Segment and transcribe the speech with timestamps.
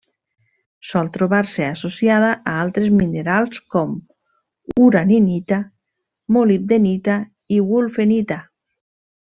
[0.91, 3.93] Sol trobar-se associada a altres minerals com:
[4.87, 5.61] uraninita,
[6.39, 7.21] molibdenita
[7.59, 8.43] i wulfenita.